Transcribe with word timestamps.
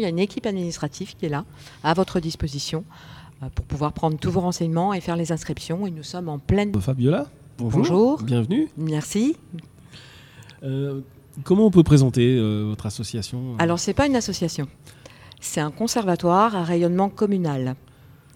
Il 0.00 0.02
y 0.02 0.06
a 0.06 0.08
une 0.08 0.18
équipe 0.18 0.44
administrative 0.46 1.14
qui 1.14 1.26
est 1.26 1.28
là, 1.28 1.44
à 1.84 1.94
votre 1.94 2.18
disposition, 2.18 2.84
euh, 3.44 3.46
pour 3.54 3.64
pouvoir 3.64 3.92
prendre 3.92 4.18
tous 4.18 4.28
vos 4.32 4.40
renseignements 4.40 4.92
et 4.92 5.00
faire 5.00 5.14
les 5.14 5.30
inscriptions. 5.30 5.86
Et 5.86 5.92
nous 5.92 6.02
sommes 6.02 6.28
en 6.28 6.40
pleine... 6.40 6.74
Fabiola, 6.80 7.28
bonjour. 7.58 7.78
Bonjour. 7.78 8.22
Bienvenue. 8.24 8.68
Merci. 8.76 9.36
Euh, 10.64 11.00
comment 11.44 11.66
on 11.66 11.70
peut 11.70 11.84
présenter 11.84 12.36
euh, 12.36 12.64
votre 12.66 12.86
association 12.86 13.54
Alors, 13.60 13.78
ce 13.78 13.88
n'est 13.88 13.94
pas 13.94 14.08
une 14.08 14.16
association. 14.16 14.66
C'est 15.40 15.60
un 15.60 15.70
conservatoire 15.70 16.56
à 16.56 16.64
rayonnement 16.64 17.08
communal. 17.08 17.76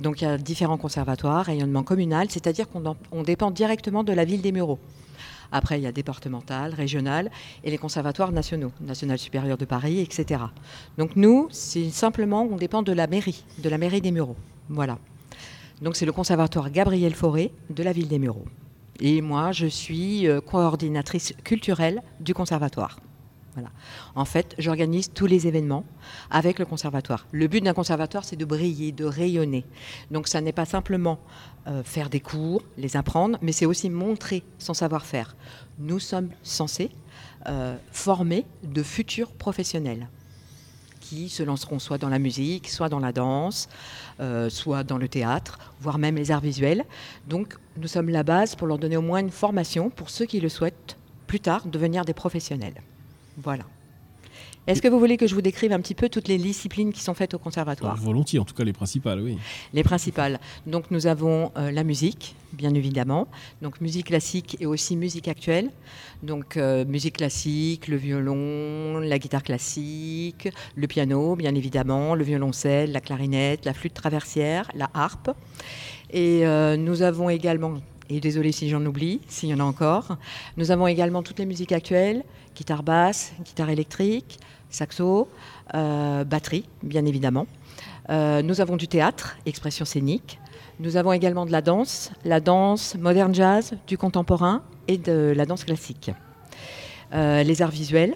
Donc, 0.00 0.20
il 0.20 0.26
y 0.26 0.28
a 0.28 0.38
différents 0.38 0.78
conservatoires, 0.78 1.44
rayonnement 1.46 1.82
communal, 1.82 2.28
c'est-à-dire 2.30 2.68
qu'on 2.68 2.86
en- 2.86 2.96
on 3.10 3.24
dépend 3.24 3.50
directement 3.50 4.04
de 4.04 4.12
la 4.12 4.24
ville 4.24 4.42
des 4.42 4.52
Mureaux. 4.52 4.78
Après, 5.52 5.78
il 5.78 5.82
y 5.82 5.86
a 5.86 5.92
départemental, 5.92 6.74
régional 6.74 7.30
et 7.64 7.70
les 7.70 7.78
conservatoires 7.78 8.32
nationaux, 8.32 8.72
National 8.80 9.18
supérieur 9.18 9.56
de 9.56 9.64
Paris, 9.64 10.00
etc. 10.00 10.42
Donc 10.96 11.16
nous, 11.16 11.48
c'est 11.50 11.90
simplement, 11.90 12.42
on 12.50 12.56
dépend 12.56 12.82
de 12.82 12.92
la 12.92 13.06
mairie, 13.06 13.44
de 13.58 13.68
la 13.68 13.78
mairie 13.78 14.00
des 14.00 14.10
Mureaux. 14.10 14.36
Voilà. 14.68 14.98
Donc 15.80 15.96
c'est 15.96 16.06
le 16.06 16.12
conservatoire 16.12 16.70
Gabriel 16.70 17.14
Fauré 17.14 17.52
de 17.70 17.82
la 17.82 17.92
ville 17.92 18.08
des 18.08 18.18
Mureaux. 18.18 18.46
Et 19.00 19.22
moi, 19.22 19.52
je 19.52 19.66
suis 19.66 20.26
euh, 20.26 20.40
coordinatrice 20.40 21.32
culturelle 21.44 22.02
du 22.20 22.34
conservatoire. 22.34 22.98
En 24.14 24.24
fait, 24.24 24.54
j'organise 24.58 25.10
tous 25.12 25.26
les 25.26 25.46
événements 25.46 25.84
avec 26.30 26.58
le 26.58 26.64
conservatoire. 26.64 27.26
Le 27.32 27.46
but 27.46 27.62
d'un 27.62 27.74
conservatoire, 27.74 28.24
c'est 28.24 28.36
de 28.36 28.44
briller, 28.44 28.92
de 28.92 29.04
rayonner. 29.04 29.64
Donc, 30.10 30.28
ça 30.28 30.40
n'est 30.40 30.52
pas 30.52 30.64
simplement 30.64 31.18
euh, 31.66 31.82
faire 31.82 32.10
des 32.10 32.20
cours, 32.20 32.62
les 32.76 32.96
apprendre, 32.96 33.38
mais 33.42 33.52
c'est 33.52 33.66
aussi 33.66 33.90
montrer 33.90 34.42
son 34.58 34.74
savoir-faire. 34.74 35.36
Nous 35.78 35.98
sommes 35.98 36.30
censés 36.42 36.90
euh, 37.46 37.76
former 37.92 38.44
de 38.62 38.82
futurs 38.82 39.32
professionnels 39.32 40.08
qui 41.08 41.28
se 41.28 41.42
lanceront 41.42 41.78
soit 41.78 41.98
dans 41.98 42.08
la 42.08 42.18
musique, 42.18 42.68
soit 42.68 42.88
dans 42.88 42.98
la 42.98 43.12
danse, 43.12 43.68
euh, 44.20 44.50
soit 44.50 44.84
dans 44.84 44.98
le 44.98 45.08
théâtre, 45.08 45.58
voire 45.80 45.98
même 45.98 46.16
les 46.16 46.30
arts 46.30 46.40
visuels. 46.40 46.84
Donc, 47.26 47.56
nous 47.76 47.88
sommes 47.88 48.10
la 48.10 48.22
base 48.22 48.54
pour 48.54 48.66
leur 48.66 48.78
donner 48.78 48.96
au 48.96 49.02
moins 49.02 49.20
une 49.20 49.30
formation 49.30 49.88
pour 49.88 50.10
ceux 50.10 50.26
qui 50.26 50.40
le 50.40 50.48
souhaitent 50.48 50.96
plus 51.26 51.40
tard 51.40 51.66
devenir 51.66 52.04
des 52.04 52.14
professionnels. 52.14 52.82
Voilà. 53.42 53.64
Est-ce 54.66 54.82
que 54.82 54.88
vous 54.88 54.98
voulez 54.98 55.16
que 55.16 55.26
je 55.26 55.34
vous 55.34 55.40
décrive 55.40 55.72
un 55.72 55.80
petit 55.80 55.94
peu 55.94 56.10
toutes 56.10 56.28
les 56.28 56.36
disciplines 56.36 56.92
qui 56.92 57.00
sont 57.00 57.14
faites 57.14 57.32
au 57.32 57.38
conservatoire 57.38 57.92
Alors, 57.92 58.04
Volontiers, 58.04 58.38
en 58.38 58.44
tout 58.44 58.54
cas 58.54 58.64
les 58.64 58.74
principales, 58.74 59.18
oui. 59.22 59.38
Les 59.72 59.82
principales. 59.82 60.38
Donc 60.66 60.90
nous 60.90 61.06
avons 61.06 61.52
euh, 61.56 61.70
la 61.70 61.84
musique, 61.84 62.36
bien 62.52 62.74
évidemment. 62.74 63.28
Donc 63.62 63.80
musique 63.80 64.08
classique 64.08 64.58
et 64.60 64.66
aussi 64.66 64.94
musique 64.96 65.26
actuelle. 65.26 65.70
Donc 66.22 66.58
euh, 66.58 66.84
musique 66.84 67.16
classique, 67.16 67.88
le 67.88 67.96
violon, 67.96 68.98
la 68.98 69.18
guitare 69.18 69.42
classique, 69.42 70.50
le 70.74 70.86
piano, 70.86 71.34
bien 71.34 71.54
évidemment, 71.54 72.14
le 72.14 72.24
violoncelle, 72.24 72.92
la 72.92 73.00
clarinette, 73.00 73.64
la 73.64 73.72
flûte 73.72 73.94
traversière, 73.94 74.70
la 74.74 74.90
harpe. 74.92 75.30
Et 76.10 76.46
euh, 76.46 76.76
nous 76.76 77.00
avons 77.00 77.30
également, 77.30 77.76
et 78.10 78.20
désolé 78.20 78.52
si 78.52 78.68
j'en 78.68 78.84
oublie, 78.84 79.20
s'il 79.28 79.48
y 79.48 79.54
en 79.54 79.60
a 79.60 79.64
encore, 79.64 80.16
nous 80.56 80.70
avons 80.70 80.86
également 80.86 81.22
toutes 81.22 81.38
les 81.38 81.46
musiques 81.46 81.72
actuelles, 81.72 82.24
guitare 82.56 82.82
basse, 82.82 83.32
guitare 83.44 83.70
électrique, 83.70 84.38
saxo, 84.70 85.28
euh, 85.74 86.24
batterie, 86.24 86.64
bien 86.82 87.04
évidemment. 87.04 87.46
Euh, 88.10 88.42
nous 88.42 88.60
avons 88.60 88.76
du 88.76 88.88
théâtre, 88.88 89.36
expression 89.46 89.84
scénique. 89.84 90.38
Nous 90.80 90.96
avons 90.96 91.12
également 91.12 91.44
de 91.44 91.52
la 91.52 91.60
danse, 91.60 92.10
la 92.24 92.40
danse 92.40 92.94
moderne 92.94 93.34
jazz, 93.34 93.74
du 93.86 93.98
contemporain 93.98 94.62
et 94.86 94.96
de 94.96 95.32
la 95.36 95.44
danse 95.44 95.64
classique. 95.64 96.10
Euh, 97.12 97.42
les 97.42 97.62
arts 97.62 97.70
visuels. 97.70 98.14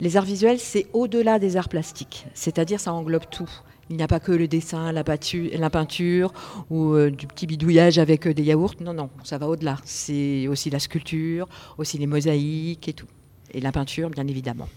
Les 0.00 0.16
arts 0.16 0.24
visuels, 0.24 0.60
c'est 0.60 0.86
au-delà 0.92 1.38
des 1.38 1.56
arts 1.56 1.70
plastiques, 1.70 2.26
c'est-à-dire 2.34 2.80
ça 2.80 2.92
englobe 2.92 3.24
tout. 3.30 3.48
Il 3.88 3.96
n'y 3.96 4.02
a 4.02 4.08
pas 4.08 4.18
que 4.18 4.32
le 4.32 4.48
dessin, 4.48 4.90
la, 4.90 5.04
patu- 5.04 5.50
la 5.56 5.70
peinture 5.70 6.32
ou 6.70 6.94
euh, 6.94 7.10
du 7.10 7.26
petit 7.28 7.46
bidouillage 7.46 7.98
avec 7.98 8.26
euh, 8.26 8.34
des 8.34 8.42
yaourts. 8.42 8.74
Non, 8.80 8.92
non, 8.92 9.10
ça 9.22 9.38
va 9.38 9.48
au-delà. 9.48 9.78
C'est 9.84 10.48
aussi 10.48 10.70
la 10.70 10.80
sculpture, 10.80 11.48
aussi 11.78 11.96
les 11.96 12.06
mosaïques 12.06 12.88
et 12.88 12.92
tout. 12.92 13.06
Et 13.52 13.60
la 13.60 13.70
peinture, 13.70 14.10
bien 14.10 14.26
évidemment. 14.26 14.68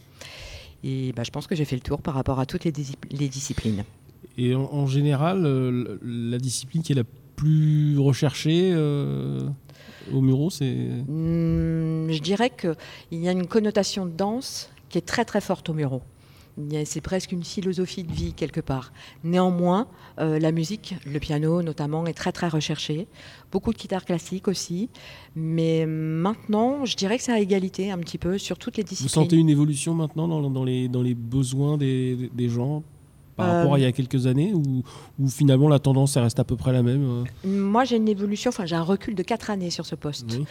Et 0.83 1.11
bah, 1.15 1.23
je 1.23 1.31
pense 1.31 1.47
que 1.47 1.55
j'ai 1.55 1.65
fait 1.65 1.75
le 1.75 1.81
tour 1.81 2.01
par 2.01 2.13
rapport 2.13 2.39
à 2.39 2.45
toutes 2.45 2.65
les, 2.65 2.71
dis- 2.71 2.95
les 3.09 3.27
disciplines. 3.27 3.83
Et 4.37 4.53
en, 4.53 4.61
en 4.71 4.85
général, 4.85 5.43
euh, 5.45 5.97
la 6.03 6.37
discipline 6.37 6.83
qui 6.83 6.91
est 6.91 6.95
la 6.95 7.03
plus 7.35 7.97
recherchée 7.97 8.75
au 10.13 10.21
Muro, 10.21 10.49
c'est. 10.49 10.65
Hmm, 11.07 12.09
je 12.11 12.19
dirais 12.19 12.49
qu'il 12.51 13.19
y 13.19 13.27
a 13.27 13.31
une 13.31 13.47
connotation 13.47 14.05
de 14.05 14.11
danse 14.11 14.69
qui 14.89 14.97
est 14.97 15.05
très 15.05 15.25
très 15.25 15.41
forte 15.41 15.69
au 15.69 15.73
Muro. 15.73 16.01
C'est 16.85 17.01
presque 17.01 17.31
une 17.31 17.43
philosophie 17.43 18.03
de 18.03 18.11
vie 18.11 18.33
quelque 18.33 18.59
part. 18.59 18.91
Néanmoins, 19.23 19.87
euh, 20.19 20.39
la 20.39 20.51
musique, 20.51 20.95
le 21.05 21.19
piano 21.19 21.61
notamment, 21.61 22.05
est 22.05 22.13
très 22.13 22.31
très 22.31 22.47
recherché. 22.49 23.07
Beaucoup 23.51 23.71
de 23.73 23.77
guitare 23.77 24.03
classique 24.05 24.47
aussi. 24.47 24.89
Mais 25.35 25.85
maintenant, 25.85 26.85
je 26.85 26.95
dirais 26.95 27.17
que 27.17 27.23
c'est 27.23 27.31
à 27.31 27.39
égalité 27.39 27.91
un 27.91 27.97
petit 27.99 28.17
peu 28.17 28.37
sur 28.37 28.57
toutes 28.57 28.77
les 28.77 28.83
Vous 28.83 28.89
disciplines. 28.89 29.23
sentez 29.23 29.37
une 29.37 29.49
évolution 29.49 29.93
maintenant 29.93 30.27
dans, 30.27 30.49
dans 30.49 30.63
les, 30.63 30.87
dans 30.87 31.01
les 31.01 31.15
besoins 31.15 31.77
des, 31.77 32.29
des 32.33 32.49
gens? 32.49 32.83
Par 33.39 33.49
Euh, 33.49 33.57
rapport 33.59 33.73
à 33.75 33.79
il 33.79 33.83
y 33.83 33.85
a 33.85 33.91
quelques 33.91 34.27
années 34.27 34.53
ou, 34.53 34.83
finalement 35.27 35.67
la 35.67 35.79
tendance 35.79 36.15
elle 36.17 36.23
reste 36.23 36.39
à 36.39 36.43
peu 36.43 36.55
près 36.55 36.71
la 36.71 36.83
même 36.83 37.23
euh 37.45 37.47
Moi, 37.47 37.83
j'ai 37.85 37.97
une 37.97 38.07
évolution, 38.07 38.49
enfin 38.49 38.65
j'ai 38.65 38.75
un 38.75 38.83
recul 38.83 39.15
de 39.15 39.23
4 39.23 39.49
années 39.49 39.69
sur 39.69 39.85
ce 39.85 39.95
poste. 39.95 40.37
Oui. 40.37 40.45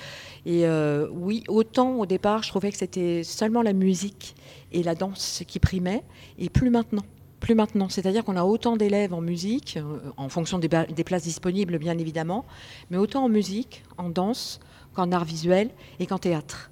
Et 0.47 0.67
euh, 0.67 1.09
oui, 1.13 1.45
autant 1.49 1.97
au 1.97 2.07
départ, 2.07 2.43
je 2.43 2.49
trouvais 2.49 2.71
que 2.71 2.79
c'était 2.79 3.23
seulement 3.25 3.63
la 3.63 3.73
musique 3.73 4.35
et 4.73 4.83
la 4.83 4.95
danse 4.95 5.43
qui 5.47 5.59
primaient, 5.59 6.03
et 6.39 6.49
plus 6.49 6.71
maintenant. 6.71 7.05
Plus 7.41 7.55
maintenant. 7.55 7.89
C'est-à-dire 7.89 8.25
qu'on 8.25 8.37
a 8.37 8.45
autant 8.45 8.77
d'élèves 8.77 9.15
en 9.15 9.21
musique, 9.21 9.77
euh, 9.77 9.99
en 10.17 10.29
fonction 10.29 10.59
des, 10.59 10.69
des 10.69 11.05
places 11.05 11.23
disponibles, 11.23 11.79
bien 11.79 11.97
évidemment, 11.99 12.45
mais 12.91 12.97
autant 12.97 13.25
en 13.25 13.29
musique, 13.29 13.85
en 13.97 14.09
danse, 14.11 14.61
qu'en 14.95 15.13
art 15.13 15.25
visuel 15.25 15.71
et 16.01 16.07
qu'en 16.07 16.19
théâtre. 16.19 16.71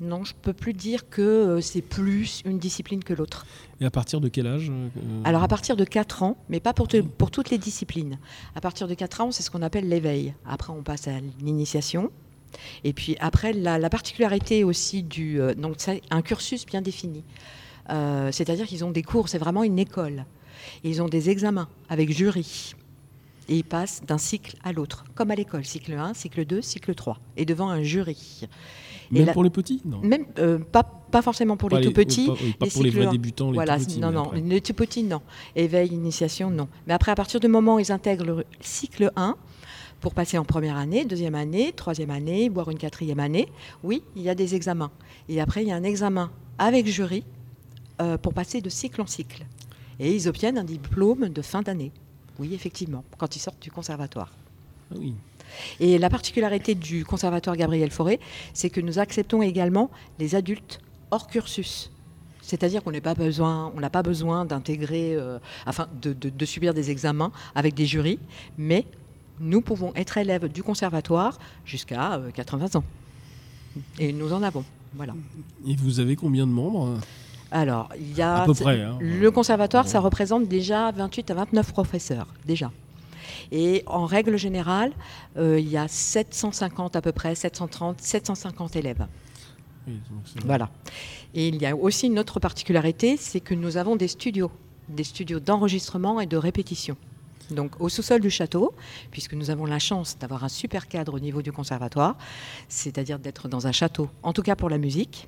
Non, 0.00 0.22
je 0.24 0.32
ne 0.32 0.38
peux 0.40 0.52
plus 0.52 0.74
dire 0.74 1.08
que 1.10 1.22
euh, 1.22 1.60
c'est 1.60 1.82
plus 1.82 2.42
une 2.44 2.58
discipline 2.58 3.02
que 3.02 3.12
l'autre. 3.14 3.46
Et 3.80 3.84
à 3.84 3.90
partir 3.90 4.20
de 4.20 4.28
quel 4.28 4.46
âge 4.46 4.70
euh, 4.70 4.88
Alors 5.24 5.42
à 5.42 5.48
partir 5.48 5.74
de 5.76 5.84
4 5.84 6.22
ans, 6.22 6.36
mais 6.48 6.60
pas 6.60 6.72
pour, 6.72 6.86
te- 6.86 7.00
pour 7.00 7.30
toutes 7.32 7.50
les 7.50 7.58
disciplines. 7.58 8.18
À 8.54 8.60
partir 8.60 8.86
de 8.86 8.94
4 8.94 9.20
ans, 9.22 9.30
c'est 9.32 9.42
ce 9.42 9.50
qu'on 9.50 9.62
appelle 9.62 9.88
l'éveil. 9.88 10.34
Après, 10.46 10.72
on 10.72 10.82
passe 10.84 11.08
à 11.08 11.18
l'initiation. 11.42 12.12
Et 12.84 12.92
puis 12.92 13.16
après, 13.20 13.52
la, 13.52 13.78
la 13.78 13.90
particularité 13.90 14.62
aussi 14.64 15.02
du... 15.02 15.40
euh, 15.40 15.54
donc 15.54 15.74
c'est 15.78 16.00
un 16.10 16.22
cursus 16.22 16.64
bien 16.64 16.80
défini. 16.80 17.24
Euh, 17.90 18.30
C'est-à-dire 18.32 18.66
qu'ils 18.66 18.84
ont 18.84 18.90
des 18.92 19.02
cours, 19.02 19.28
c'est 19.28 19.38
vraiment 19.38 19.64
une 19.64 19.78
école. 19.78 20.24
Et 20.84 20.90
ils 20.90 21.02
ont 21.02 21.08
des 21.08 21.28
examens 21.28 21.68
avec 21.88 22.10
jury. 22.12 22.74
Et 23.48 23.56
ils 23.56 23.64
passent 23.64 24.02
d'un 24.06 24.18
cycle 24.18 24.56
à 24.62 24.72
l'autre, 24.72 25.04
comme 25.14 25.30
à 25.30 25.34
l'école. 25.34 25.64
Cycle 25.64 25.94
1, 25.94 26.14
cycle 26.14 26.44
2, 26.44 26.60
cycle 26.60 26.94
3. 26.94 27.18
Et 27.36 27.44
devant 27.46 27.70
un 27.70 27.82
jury. 27.82 28.46
Même 29.10 29.32
pour 29.32 29.42
les 29.42 29.50
petits 29.50 29.80
Non. 29.86 30.00
Même 30.02 30.26
euh, 30.38 30.58
pas, 30.58 30.82
pas 30.82 31.22
forcément 31.22 31.56
pour 31.56 31.70
Pas 31.70 31.80
les 31.80 31.86
tout 31.86 31.92
petits. 31.92 32.26
Pas, 32.26 32.34
pas 32.34 32.64
les 32.66 32.70
pour 32.70 32.82
les 32.82 32.90
vrais 32.90 33.06
débutants, 33.06 33.50
les 33.50 33.54
Voilà, 33.54 33.78
tout 33.78 33.86
petits. 33.86 34.00
non, 34.00 34.10
non, 34.12 34.24
après. 34.24 34.40
les 34.40 34.60
tout 34.60 34.74
petits, 34.74 35.02
non. 35.02 35.22
Éveil, 35.56 35.88
initiation, 35.94 36.50
non. 36.50 36.68
Mais 36.86 36.92
après, 36.92 37.12
à 37.12 37.14
partir 37.14 37.40
du 37.40 37.48
moment 37.48 37.76
où 37.76 37.78
ils 37.78 37.90
intègrent 37.90 38.26
le 38.26 38.44
cycle 38.60 39.10
1, 39.16 39.36
pour 40.00 40.14
passer 40.14 40.38
en 40.38 40.44
première 40.44 40.76
année, 40.76 41.04
deuxième 41.04 41.34
année, 41.34 41.72
troisième 41.72 42.10
année, 42.10 42.48
voire 42.48 42.70
une 42.70 42.78
quatrième 42.78 43.18
année, 43.18 43.48
oui, 43.82 44.02
il 44.14 44.22
y 44.22 44.28
a 44.28 44.34
des 44.34 44.54
examens. 44.54 44.90
Et 45.28 45.40
après, 45.40 45.62
il 45.62 45.68
y 45.68 45.72
a 45.72 45.76
un 45.76 45.82
examen 45.82 46.30
avec 46.58 46.86
jury 46.86 47.24
euh, 48.00 48.16
pour 48.18 48.34
passer 48.34 48.60
de 48.60 48.68
cycle 48.68 49.00
en 49.00 49.06
cycle. 49.06 49.44
Et 49.98 50.14
ils 50.14 50.28
obtiennent 50.28 50.58
un 50.58 50.64
diplôme 50.64 51.28
de 51.30 51.42
fin 51.42 51.62
d'année. 51.62 51.90
Oui, 52.38 52.54
effectivement, 52.54 53.04
quand 53.18 53.34
ils 53.36 53.40
sortent 53.40 53.60
du 53.62 53.70
conservatoire. 53.70 54.32
Ah 54.92 54.96
oui. 54.98 55.14
Et 55.80 55.98
la 55.98 56.10
particularité 56.10 56.74
du 56.74 57.04
conservatoire 57.04 57.56
Gabriel 57.56 57.90
Fauré, 57.90 58.20
c'est 58.52 58.70
que 58.70 58.80
nous 58.80 58.98
acceptons 58.98 59.42
également 59.42 59.90
les 60.18 60.34
adultes 60.34 60.80
hors 61.10 61.26
cursus. 61.26 61.90
C'est-à-dire 62.42 62.82
qu'on 62.82 62.92
n'a 62.92 63.00
pas 63.00 63.14
besoin, 63.14 63.72
on 63.76 63.80
n'a 63.80 63.90
pas 63.90 64.02
besoin 64.02 64.44
d'intégrer, 64.44 65.14
euh, 65.14 65.38
enfin, 65.66 65.86
de, 66.00 66.12
de- 66.12 66.30
de 66.30 66.44
subir 66.46 66.74
des 66.74 66.90
examens 66.90 67.30
avec 67.54 67.74
des 67.74 67.86
jurys, 67.86 68.18
mais 68.56 68.86
nous 69.40 69.60
pouvons 69.60 69.92
être 69.94 70.16
élèves 70.18 70.48
du 70.48 70.62
conservatoire 70.62 71.38
jusqu'à 71.64 72.14
euh, 72.14 72.30
80 72.30 72.76
ans. 72.76 72.84
Et 73.98 74.12
nous 74.12 74.32
en 74.32 74.42
avons. 74.42 74.64
Voilà. 74.94 75.14
Et 75.66 75.76
vous 75.76 76.00
avez 76.00 76.16
combien 76.16 76.46
de 76.46 76.52
membres? 76.52 76.98
Alors, 77.50 77.88
il 77.98 78.14
y 78.16 78.20
a 78.22 78.42
À 78.42 78.46
peu 78.46 78.54
près. 78.54 78.82
hein. 78.82 78.98
le 79.00 79.30
conservatoire, 79.30 79.88
ça 79.88 80.00
représente 80.00 80.48
déjà 80.48 80.90
28 80.92 81.30
à 81.30 81.34
29 81.34 81.72
professeurs, 81.72 82.26
déjà. 82.46 82.70
Et 83.50 83.82
en 83.86 84.04
règle 84.04 84.36
générale, 84.36 84.92
euh, 85.38 85.58
il 85.58 85.68
y 85.68 85.76
a 85.78 85.88
750 85.88 86.96
à 86.96 87.00
peu 87.00 87.12
près, 87.12 87.34
730, 87.34 88.00
750 88.00 88.76
élèves. 88.76 89.06
Oui, 89.86 89.94
donc 90.10 90.20
c'est- 90.26 90.44
Voilà. 90.44 90.68
Et 91.34 91.48
il 91.48 91.56
y 91.56 91.64
a 91.66 91.74
aussi 91.74 92.06
une 92.08 92.18
autre 92.18 92.40
particularité, 92.40 93.16
c'est 93.16 93.40
que 93.40 93.54
nous 93.54 93.78
avons 93.78 93.96
des 93.96 94.08
studios, 94.08 94.50
des 94.90 95.04
studios 95.04 95.40
d'enregistrement 95.40 96.20
et 96.20 96.26
de 96.26 96.36
répétition. 96.36 96.96
Donc 97.50 97.80
au 97.80 97.88
sous-sol 97.88 98.20
du 98.20 98.28
château, 98.28 98.74
puisque 99.10 99.32
nous 99.32 99.48
avons 99.48 99.64
la 99.64 99.78
chance 99.78 100.18
d'avoir 100.18 100.44
un 100.44 100.50
super 100.50 100.86
cadre 100.86 101.14
au 101.14 101.18
niveau 101.18 101.40
du 101.40 101.50
conservatoire, 101.50 102.16
c'est-à-dire 102.68 103.18
d'être 103.18 103.48
dans 103.48 103.66
un 103.66 103.72
château, 103.72 104.10
en 104.22 104.34
tout 104.34 104.42
cas 104.42 104.54
pour 104.54 104.68
la 104.68 104.76
musique. 104.76 105.26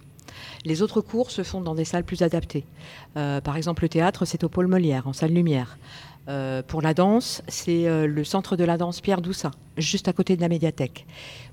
Les 0.64 0.82
autres 0.82 1.00
cours 1.00 1.30
se 1.30 1.42
font 1.42 1.60
dans 1.60 1.74
des 1.74 1.84
salles 1.84 2.04
plus 2.04 2.22
adaptées. 2.22 2.64
Euh, 3.16 3.40
par 3.40 3.56
exemple, 3.56 3.82
le 3.82 3.88
théâtre, 3.88 4.24
c'est 4.24 4.44
au 4.44 4.48
Pôle 4.48 4.66
Molière, 4.66 5.06
en 5.06 5.12
salle 5.12 5.32
lumière. 5.32 5.78
Euh, 6.28 6.62
pour 6.62 6.82
la 6.82 6.94
danse, 6.94 7.42
c'est 7.48 7.88
euh, 7.88 8.06
le 8.06 8.24
centre 8.24 8.56
de 8.56 8.64
la 8.64 8.76
danse 8.76 9.00
Pierre 9.00 9.20
Doussa, 9.20 9.50
juste 9.76 10.08
à 10.08 10.12
côté 10.12 10.36
de 10.36 10.40
la 10.40 10.48
médiathèque. 10.48 11.06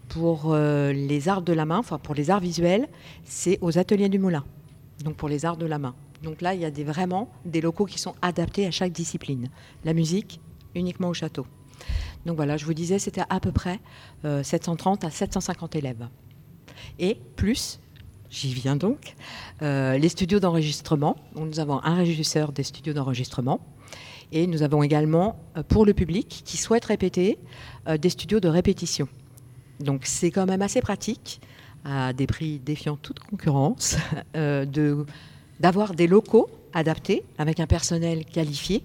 Pour 0.09 0.55
les 0.55 1.27
arts 1.27 1.41
de 1.41 1.51
la 1.51 1.65
main, 1.65 1.79
enfin 1.79 1.97
pour 1.97 2.15
les 2.15 2.29
arts 2.29 2.39
visuels, 2.39 2.87
c'est 3.25 3.59
aux 3.59 3.77
ateliers 3.77 4.07
du 4.07 4.19
Moulin. 4.19 4.45
Donc 5.03 5.17
pour 5.17 5.27
les 5.27 5.43
arts 5.45 5.57
de 5.57 5.65
la 5.65 5.79
main. 5.79 5.95
Donc 6.23 6.41
là, 6.41 6.53
il 6.53 6.61
y 6.61 6.65
a 6.65 6.71
des, 6.71 6.85
vraiment 6.85 7.29
des 7.43 7.59
locaux 7.59 7.85
qui 7.85 7.99
sont 7.99 8.15
adaptés 8.21 8.65
à 8.65 8.71
chaque 8.71 8.93
discipline. 8.93 9.49
La 9.83 9.93
musique, 9.93 10.39
uniquement 10.75 11.09
au 11.09 11.13
château. 11.13 11.45
Donc 12.25 12.37
voilà, 12.37 12.55
je 12.55 12.63
vous 12.63 12.73
disais, 12.73 12.99
c'était 12.99 13.23
à 13.29 13.41
peu 13.41 13.51
près 13.51 13.81
730 14.23 15.03
à 15.03 15.09
750 15.11 15.75
élèves. 15.75 16.07
Et 16.99 17.19
plus, 17.35 17.79
J'y 18.29 18.53
viens 18.53 18.75
donc. 18.75 19.15
Euh, 19.61 19.97
les 19.97 20.09
studios 20.09 20.39
d'enregistrement. 20.39 21.15
Nous 21.35 21.59
avons 21.59 21.81
un 21.83 21.95
régisseur 21.95 22.51
des 22.51 22.63
studios 22.63 22.93
d'enregistrement. 22.93 23.61
Et 24.31 24.47
nous 24.47 24.63
avons 24.63 24.83
également, 24.83 25.39
euh, 25.55 25.63
pour 25.63 25.85
le 25.85 25.93
public 25.93 26.41
qui 26.43 26.57
souhaite 26.57 26.85
répéter, 26.85 27.37
euh, 27.87 27.97
des 27.97 28.09
studios 28.09 28.39
de 28.39 28.49
répétition. 28.49 29.07
Donc 29.79 30.01
c'est 30.05 30.31
quand 30.31 30.45
même 30.45 30.61
assez 30.61 30.81
pratique, 30.81 31.39
à 31.85 32.11
des 32.11 32.27
prix 32.27 32.59
défiant 32.59 32.97
toute 32.97 33.19
concurrence, 33.19 33.95
d'avoir 35.59 35.93
des 35.93 36.07
locaux 36.07 36.49
adaptés, 36.73 37.23
avec 37.37 37.59
un 37.59 37.67
personnel 37.67 38.25
qualifié, 38.25 38.83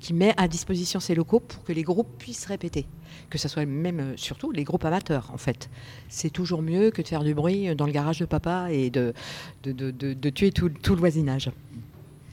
qui 0.00 0.14
met 0.14 0.34
à 0.36 0.48
disposition 0.48 0.98
ces 0.98 1.14
locaux 1.14 1.40
pour 1.40 1.62
que 1.62 1.72
les 1.72 1.82
groupes 1.82 2.18
puissent 2.18 2.46
répéter 2.46 2.86
que 3.28 3.38
ce 3.38 3.48
soit 3.48 3.64
même 3.64 4.00
euh, 4.00 4.16
surtout 4.16 4.50
les 4.50 4.64
groupes 4.64 4.84
amateurs 4.84 5.30
en 5.32 5.38
fait. 5.38 5.70
C'est 6.08 6.30
toujours 6.30 6.62
mieux 6.62 6.90
que 6.90 7.00
de 7.00 7.08
faire 7.08 7.24
du 7.24 7.34
bruit 7.34 7.74
dans 7.74 7.86
le 7.86 7.92
garage 7.92 8.18
de 8.18 8.24
papa 8.26 8.68
et 8.70 8.90
de, 8.90 9.14
de, 9.62 10.30
tuer 10.30 10.50
tout, 10.50 10.68
le 10.68 10.96
voisinage. 10.96 11.50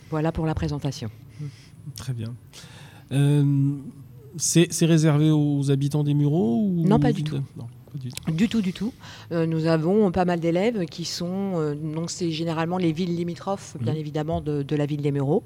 Voilà 0.09 0.31
pour 0.31 0.45
la 0.45 0.55
présentation. 0.55 1.09
Très 1.95 2.13
bien. 2.13 2.33
Euh, 3.11 3.75
c'est 4.37 4.85
réservé 4.85 5.31
aux 5.31 5.71
habitants 5.71 6.03
des 6.03 6.13
Mureaux 6.13 6.63
ou... 6.63 6.87
Non, 6.87 6.99
pas 6.99 7.13
du 7.13 7.23
tout. 7.23 7.41
Du 8.27 8.49
tout, 8.49 8.61
du 8.61 8.73
tout. 8.73 8.93
Euh, 9.31 9.45
nous 9.45 9.65
avons 9.65 10.11
pas 10.11 10.25
mal 10.25 10.39
d'élèves 10.39 10.85
qui 10.85 11.05
sont, 11.05 11.53
euh, 11.55 11.75
donc 11.75 12.09
c'est 12.09 12.31
généralement 12.31 12.77
les 12.77 12.91
villes 12.91 13.15
limitrophes, 13.15 13.77
bien 13.79 13.93
mhm. 13.93 13.99
évidemment, 13.99 14.41
de, 14.41 14.75
la 14.75 14.85
ville 14.85 15.01
des 15.01 15.11
Mureaux. 15.11 15.43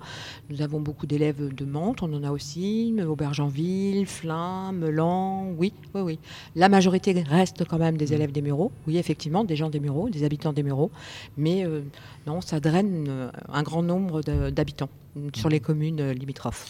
Nous 0.49 0.61
avons 0.61 0.79
beaucoup 0.79 1.05
d'élèves 1.05 1.53
de 1.53 1.65
Mantes, 1.65 2.01
on 2.01 2.11
en 2.13 2.23
a 2.23 2.31
aussi, 2.31 2.95
Aubergenville, 3.07 4.05
Flins, 4.05 4.71
Melan, 4.71 5.53
oui, 5.57 5.73
oui, 5.93 6.01
oui. 6.01 6.19
La 6.55 6.69
majorité 6.69 7.13
reste 7.21 7.65
quand 7.65 7.77
même 7.77 7.97
des 7.97 8.07
mhm. 8.07 8.13
élèves 8.13 8.31
des 8.31 8.41
Mureaux, 8.41 8.71
oui, 8.87 8.97
effectivement, 8.97 9.43
des 9.43 9.55
gens 9.55 9.69
des 9.69 9.79
Mureaux, 9.79 10.09
des 10.09 10.23
habitants 10.23 10.53
des 10.53 10.63
Mureaux, 10.63 10.91
mais 11.37 11.65
euh, 11.65 11.81
non, 12.27 12.41
ça 12.41 12.59
draine 12.59 13.31
un 13.51 13.63
grand 13.63 13.83
nombre 13.83 14.21
d'habitants 14.21 14.89
sur 15.35 15.49
les 15.49 15.59
communes 15.59 16.11
limitrophes. 16.11 16.67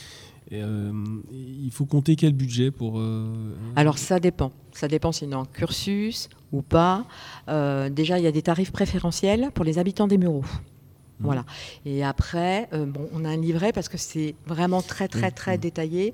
Euh, 0.53 0.91
il 1.31 1.71
faut 1.71 1.85
compter 1.85 2.15
quel 2.15 2.33
budget 2.33 2.71
pour... 2.71 2.99
Euh, 2.99 3.55
Alors 3.75 3.97
ça 3.97 4.19
dépend. 4.19 4.51
Ça 4.73 4.87
dépend 4.87 5.11
si 5.11 5.27
on 5.31 5.45
cursus 5.45 6.29
ou 6.51 6.61
pas. 6.61 7.05
Euh, 7.47 7.89
déjà, 7.89 8.19
il 8.19 8.23
y 8.23 8.27
a 8.27 8.31
des 8.31 8.41
tarifs 8.41 8.71
préférentiels 8.71 9.51
pour 9.53 9.63
les 9.63 9.79
habitants 9.79 10.07
des 10.07 10.17
Mureaux. 10.17 10.41
Mmh. 10.41 11.23
Voilà. 11.23 11.45
Et 11.85 12.03
après, 12.03 12.67
bon, 12.71 13.07
on 13.13 13.23
a 13.23 13.29
un 13.29 13.37
livret 13.37 13.71
parce 13.71 13.87
que 13.87 13.97
c'est 13.97 14.35
vraiment 14.45 14.81
très, 14.81 15.07
très, 15.07 15.29
mmh. 15.29 15.33
très 15.33 15.57
mmh. 15.57 15.61
détaillé. 15.61 16.13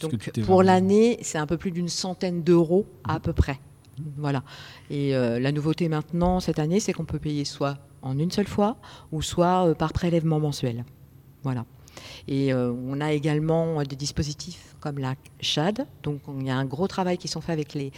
Donc, 0.00 0.30
pour 0.46 0.62
l'année, 0.62 1.18
c'est 1.22 1.38
un 1.38 1.46
peu 1.46 1.58
plus 1.58 1.70
d'une 1.70 1.88
centaine 1.88 2.42
d'euros 2.42 2.86
à 3.04 3.20
peu 3.20 3.32
près. 3.32 3.58
Voilà. 4.16 4.42
Et 4.90 5.12
la 5.12 5.52
nouveauté 5.52 5.88
maintenant, 5.88 6.40
cette 6.40 6.58
année, 6.58 6.80
c'est 6.80 6.92
qu'on 6.92 7.04
peut 7.04 7.18
payer 7.18 7.44
soit 7.44 7.78
en 8.02 8.18
une 8.18 8.30
seule 8.30 8.46
fois 8.46 8.76
ou 9.12 9.22
soit 9.22 9.74
par 9.74 9.92
prélèvement 9.92 10.40
mensuel. 10.40 10.84
Voilà. 11.42 11.64
Et 12.28 12.52
euh, 12.52 12.72
on 12.72 13.00
a 13.00 13.12
également 13.12 13.82
des 13.82 13.96
dispositifs 13.96 14.76
comme 14.80 14.98
la 14.98 15.14
CHAD. 15.40 15.86
Donc 16.02 16.20
il 16.38 16.46
y 16.46 16.50
a 16.50 16.56
un 16.56 16.64
gros 16.64 16.88
travail 16.88 17.18
qui 17.18 17.28
sont 17.28 17.40
faits 17.40 17.54
avec 17.54 17.74
les 17.74 17.92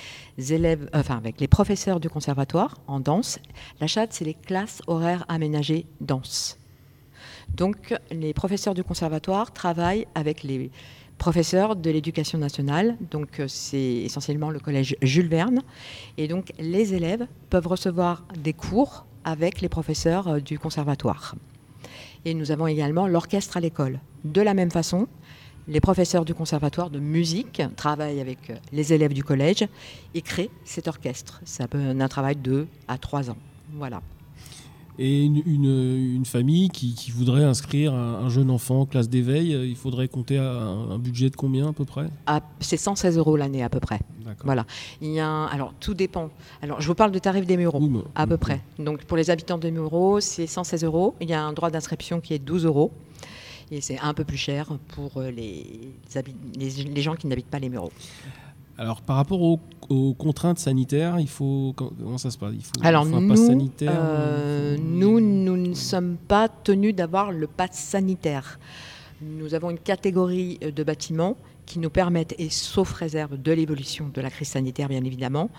élèves, 0.52 0.88
euh, 0.94 1.00
enfin 1.00 1.16
avec 1.16 1.40
les 1.40 1.48
professeurs 1.48 2.00
du 2.00 2.08
conservatoire 2.08 2.78
en 2.86 3.00
danse. 3.00 3.38
La 3.80 3.86
CHAD, 3.86 4.12
c'est 4.12 4.24
les 4.24 4.34
classes 4.34 4.82
horaires 4.86 5.24
aménagées 5.28 5.86
danse. 6.00 6.58
Donc 7.54 7.94
les 8.10 8.34
professeurs 8.34 8.74
du 8.74 8.82
conservatoire 8.82 9.52
travaillent 9.52 10.06
avec 10.14 10.42
les 10.42 10.70
professeurs 11.18 11.76
de 11.76 11.90
l'éducation 11.90 12.38
nationale, 12.38 12.96
donc 13.10 13.40
euh, 13.40 13.48
c'est 13.48 13.78
essentiellement 13.78 14.50
le 14.50 14.58
collège 14.58 14.96
Jules 15.00 15.28
Verne, 15.28 15.62
et 16.18 16.28
donc 16.28 16.52
les 16.58 16.92
élèves 16.92 17.26
peuvent 17.48 17.66
recevoir 17.66 18.24
des 18.38 18.52
cours 18.52 19.06
avec 19.24 19.60
les 19.60 19.68
professeurs 19.68 20.42
du 20.42 20.58
conservatoire. 20.58 21.34
Et 22.26 22.34
nous 22.34 22.50
avons 22.50 22.66
également 22.66 23.06
l'orchestre 23.06 23.56
à 23.56 23.60
l'école. 23.60 24.00
De 24.24 24.42
la 24.42 24.52
même 24.52 24.72
façon, 24.72 25.06
les 25.68 25.78
professeurs 25.80 26.24
du 26.24 26.34
conservatoire 26.34 26.90
de 26.90 26.98
musique 26.98 27.62
travaillent 27.76 28.20
avec 28.20 28.52
les 28.72 28.92
élèves 28.92 29.14
du 29.14 29.22
collège 29.22 29.68
et 30.12 30.22
créent 30.22 30.50
cet 30.64 30.88
orchestre. 30.88 31.40
Ça 31.44 31.68
peut 31.68 31.78
un 31.78 32.08
travail 32.08 32.34
de 32.34 32.42
2 32.42 32.68
à 32.88 32.98
3 32.98 33.30
ans. 33.30 33.36
Voilà 33.74 34.02
et 34.98 35.24
une, 35.24 36.24
famille 36.24 36.70
qui, 36.70 37.10
voudrait 37.10 37.44
inscrire 37.44 37.94
un, 37.94 38.28
jeune 38.28 38.50
enfant 38.50 38.80
en 38.80 38.86
classe 38.86 39.08
d'éveil, 39.08 39.54
euh, 39.54 39.66
il 39.66 39.76
faudrait 39.76 40.08
compter 40.08 40.38
un, 40.38 40.98
budget 40.98 41.30
de 41.30 41.36
combien 41.36 41.68
à 41.68 41.72
peu 41.72 41.84
près? 41.84 42.06
C'est 42.60 42.76
116 42.76 43.18
euros 43.18 43.36
l'année 43.36 43.62
à 43.62 43.68
peu 43.68 43.80
près. 43.80 44.00
Voilà. 44.44 44.66
Il 45.00 45.12
y 45.12 45.20
a 45.20 45.44
alors 45.44 45.72
tout 45.78 45.94
dépend. 45.94 46.30
Alors 46.62 46.80
je 46.80 46.86
vous 46.86 46.94
parle 46.94 47.12
de 47.12 47.18
tarif 47.18 47.46
des 47.46 47.56
Mureaux 47.56 47.80
à 48.14 48.26
peu 48.26 48.36
près. 48.36 48.60
Donc 48.78 49.04
pour 49.04 49.16
les 49.16 49.30
habitants 49.30 49.58
des 49.58 49.70
Mureaux, 49.70 50.20
c'est 50.20 50.46
116 50.46 50.84
euros. 50.84 51.14
Il 51.20 51.28
y 51.28 51.34
a 51.34 51.42
un 51.42 51.52
droit 51.52 51.70
d'inscription 51.70 52.20
qui 52.20 52.34
est 52.34 52.38
12 52.38 52.64
euros. 52.64 52.90
Et 53.70 53.80
c'est 53.80 53.98
un 53.98 54.14
peu 54.14 54.24
plus 54.24 54.36
cher 54.36 54.68
pour 54.88 55.16
euh, 55.16 55.30
les, 55.30 55.92
les 56.56 57.02
gens 57.02 57.16
qui 57.16 57.26
n'habitent 57.26 57.50
pas 57.50 57.58
les 57.58 57.68
Mureaux. 57.68 57.92
Alors, 58.78 59.00
par 59.00 59.16
rapport 59.16 59.40
aux, 59.40 59.58
contraintes 60.14 60.58
sanitaires, 60.58 61.18
il 61.18 61.28
faut 61.28 61.74
comment 61.76 62.18
ça 62.18 62.30
se 62.30 62.36
passe? 62.36 62.52
Il 62.54 62.62
faut, 62.62 62.72
Alors 62.82 63.06
un 63.06 63.20
nous, 63.20 63.36
sanitaire. 63.36 63.92
Euh, 63.94 64.76
nous, 64.78 65.20
nous 65.20 65.56
ne 65.56 65.74
sommes 65.74 66.16
pas 66.16 66.48
tenus 66.48 66.94
d'avoir 66.94 67.30
le 67.30 67.46
pass 67.46 67.72
sanitaire. 67.72 68.58
Nous 69.22 69.54
avons 69.54 69.70
une 69.70 69.78
catégorie 69.78 70.58
de 70.58 70.82
bâtiments 70.82 71.36
qui 71.64 71.78
nous 71.78 71.88
permettent, 71.88 72.34
et 72.38 72.50
sauf 72.50 72.92
réserve 72.92 73.40
de 73.40 73.52
l'évolution 73.52 74.10
de 74.12 74.20
la 74.20 74.30
crise 74.30 74.48
sanitaire, 74.48 74.88
bien 74.88 75.04
évidemment, 75.04 75.50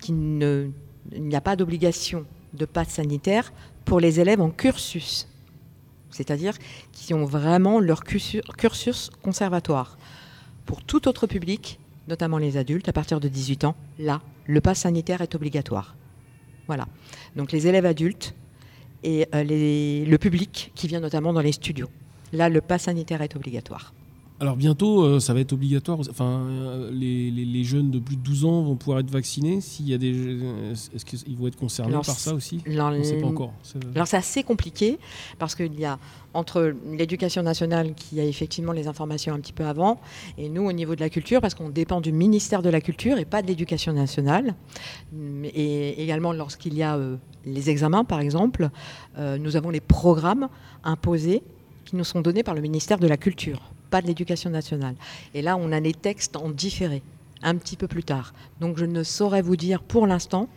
qu'il 0.00 0.72
n'y 1.12 1.36
a 1.36 1.40
pas 1.40 1.56
d'obligation 1.56 2.24
de 2.54 2.64
pass 2.64 2.88
sanitaire 2.88 3.52
pour 3.84 4.00
les 4.00 4.20
élèves 4.20 4.40
en 4.40 4.50
cursus, 4.50 5.28
c'est-à-dire 6.10 6.54
qui 6.92 7.12
ont 7.12 7.24
vraiment 7.24 7.80
leur 7.80 8.02
cursus 8.04 9.10
conservatoire. 9.22 9.98
Pour 10.64 10.82
tout 10.82 11.06
autre 11.06 11.26
public, 11.26 11.78
notamment 12.08 12.38
les 12.38 12.56
adultes, 12.56 12.88
à 12.88 12.92
partir 12.92 13.20
de 13.20 13.28
18 13.28 13.64
ans, 13.64 13.74
là, 13.98 14.22
le 14.46 14.60
pass 14.60 14.80
sanitaire 14.80 15.20
est 15.20 15.34
obligatoire. 15.34 15.96
Voilà. 16.66 16.86
Donc 17.36 17.52
les 17.52 17.66
élèves 17.66 17.86
adultes 17.86 18.34
et 19.02 19.26
euh, 19.34 19.44
le 19.44 20.16
public 20.16 20.72
qui 20.74 20.88
vient 20.88 21.00
notamment 21.00 21.32
dans 21.32 21.40
les 21.40 21.52
studios. 21.52 21.88
Là, 22.32 22.48
le 22.48 22.60
pass 22.60 22.82
sanitaire 22.82 23.22
est 23.22 23.36
obligatoire. 23.36 23.92
Alors 24.38 24.56
bientôt, 24.56 25.02
euh, 25.02 25.18
ça 25.18 25.32
va 25.32 25.40
être 25.40 25.54
obligatoire. 25.54 25.98
Enfin, 26.10 26.42
euh, 26.46 26.90
les, 26.92 27.64
jeunes 27.64 27.90
de 27.90 27.98
plus 27.98 28.16
de 28.16 28.20
12 28.20 28.44
ans 28.44 28.62
vont 28.62 28.76
pouvoir 28.76 28.98
être 28.98 29.10
vaccinés. 29.10 29.62
S'il 29.62 29.88
y 29.88 29.94
a 29.94 29.98
des, 29.98 30.38
est-ce 30.94 31.04
qu'ils 31.06 31.36
vont 31.36 31.46
être 31.46 31.56
concernés 31.56 31.94
par 31.94 32.04
ça 32.04 32.34
aussi? 32.34 32.60
On 32.66 32.90
ne 32.90 33.02
sait 33.02 33.18
pas 33.18 33.26
encore. 33.26 33.54
Alors 33.94 34.06
c'est 34.06 34.18
assez 34.18 34.42
compliqué 34.42 34.98
parce 35.38 35.54
qu'il 35.54 35.78
y 35.80 35.86
a 35.86 35.98
entre 36.34 36.74
l'éducation 36.86 37.42
nationale 37.42 37.94
qui 37.94 38.20
a 38.20 38.24
effectivement 38.24 38.72
les 38.72 38.88
informations 38.88 39.32
un 39.32 39.40
petit 39.40 39.54
peu 39.54 39.64
avant 39.64 40.00
et 40.36 40.50
nous 40.50 40.64
au 40.64 40.72
niveau 40.72 40.94
de 40.94 41.00
la 41.00 41.08
culture 41.08 41.40
parce 41.40 41.54
qu'on 41.54 41.70
dépend 41.70 42.02
du 42.02 42.12
ministère 42.12 42.60
de 42.60 42.68
la 42.68 42.82
culture 42.82 43.18
et 43.18 43.24
pas 43.24 43.40
de 43.40 43.46
l'éducation 43.46 43.94
nationale. 43.94 44.54
Et 45.54 46.02
également 46.02 46.34
lorsqu'il 46.34 46.74
y 46.74 46.82
a 46.82 46.96
euh, 46.96 47.16
les 47.46 47.70
examens 47.70 48.04
par 48.04 48.20
exemple, 48.20 48.68
nous 49.18 49.56
avons 49.56 49.70
les 49.70 49.80
programmes 49.80 50.48
imposés 50.84 51.42
qui 51.86 51.96
nous 51.96 52.04
sont 52.04 52.20
donnés 52.20 52.42
par 52.42 52.54
le 52.54 52.60
ministère 52.60 52.98
de 52.98 53.06
la 53.06 53.16
culture 53.16 53.72
pas 53.96 54.02
de 54.02 54.08
l'éducation 54.08 54.50
nationale. 54.50 54.94
Et 55.32 55.40
là, 55.40 55.56
on 55.56 55.72
a 55.72 55.80
les 55.80 55.94
textes 55.94 56.36
en 56.36 56.50
différé, 56.50 57.02
un 57.42 57.56
petit 57.56 57.76
peu 57.76 57.88
plus 57.88 58.04
tard. 58.04 58.34
Donc 58.60 58.76
je 58.76 58.84
ne 58.84 59.02
saurais 59.02 59.40
vous 59.40 59.56
dire 59.56 59.82
pour 59.82 60.06
l'instant 60.06 60.50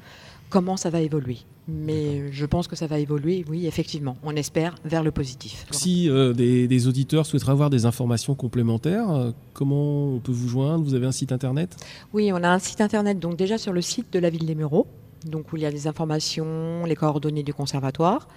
comment 0.49 0.75
ça 0.75 0.89
va 0.89 0.99
évoluer. 0.99 1.37
Mais 1.69 2.33
je 2.33 2.45
pense 2.45 2.67
que 2.67 2.75
ça 2.75 2.85
va 2.85 2.99
évoluer, 2.99 3.45
oui, 3.49 3.65
effectivement. 3.65 4.17
On 4.23 4.35
espère 4.35 4.75
vers 4.83 5.03
le 5.03 5.11
positif. 5.11 5.67
Si 5.71 6.09
euh, 6.09 6.33
des, 6.33 6.87
auditeurs 6.87 7.25
souhaiteraient 7.25 7.53
avoir 7.53 7.69
des 7.69 7.85
informations 7.85 8.35
complémentaires, 8.35 9.09
euh, 9.09 9.31
comment 9.53 10.15
on 10.15 10.19
peut 10.19 10.33
vous 10.33 10.49
joindre? 10.49 10.83
Vous 10.83 10.95
avez 10.95 11.05
un 11.05 11.13
site 11.13 11.31
internet? 11.31 11.77
Oui, 12.11 12.31
on 12.33 12.43
a 12.43 12.49
un 12.49 12.59
site 12.59 12.81
internet, 12.81 13.19
donc 13.19 13.37
déjà 13.37 13.57
sur 13.57 13.71
le 13.71 13.81
site 13.81 14.11
de 14.11 14.19
la 14.19 14.29
ville 14.29 14.47
des 14.47 14.55
Mureaux, 14.55 14.85
donc 15.25 15.51
où 15.51 15.57
il 15.57 15.63
y 15.63 15.65
a 15.65 15.71
des 15.71 15.87
informations, 15.87 16.85
les 16.85 16.95
coordonnées 16.95 17.43
du 17.43 17.53
conservatoire. 17.53 18.27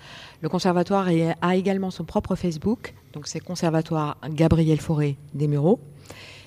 Le 0.41 0.49
conservatoire 0.49 1.09
a 1.41 1.57
également 1.57 1.91
son 1.91 2.05
propre 2.05 2.35
Facebook, 2.35 2.95
donc 3.13 3.27
c'est 3.27 3.41
Conservatoire 3.41 4.17
Gabriel 4.29 4.81
Fauré 4.81 5.17
des 5.35 5.49
Mureaux. 5.49 5.81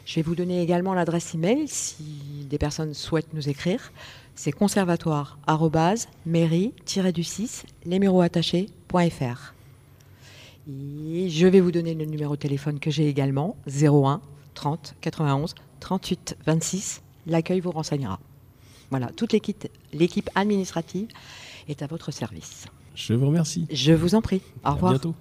Je 0.05 0.15
vais 0.15 0.21
vous 0.21 0.35
donner 0.35 0.61
également 0.61 0.93
l'adresse 0.93 1.33
email 1.33 1.67
si 1.67 2.45
des 2.49 2.57
personnes 2.57 2.93
souhaitent 2.93 3.33
nous 3.33 3.49
écrire. 3.49 3.91
C'est 4.35 4.51
conservatoire 4.51 5.39
mairie-du-6 6.25 7.63
lesmuroattachés.fr. 7.85 9.53
Et 10.67 11.29
je 11.29 11.47
vais 11.47 11.59
vous 11.59 11.71
donner 11.71 11.93
le 11.93 12.05
numéro 12.05 12.35
de 12.35 12.41
téléphone 12.41 12.79
que 12.79 12.91
j'ai 12.91 13.07
également 13.07 13.55
01 13.67 14.21
30 14.53 14.95
91 15.01 15.55
38 15.79 16.37
26. 16.45 17.01
L'accueil 17.27 17.59
vous 17.59 17.71
renseignera. 17.71 18.19
Voilà, 18.89 19.07
toute 19.07 19.33
l'équipe 19.33 20.29
administrative 20.35 21.07
est 21.67 21.81
à 21.81 21.87
votre 21.87 22.11
service. 22.11 22.65
Je 22.93 23.13
vous 23.13 23.27
remercie. 23.27 23.65
Je 23.69 23.93
vous 23.93 24.15
en 24.15 24.21
prie. 24.21 24.41
Au 24.63 24.71
revoir. 24.73 24.91
À 24.91 24.95
bientôt. 24.95 25.15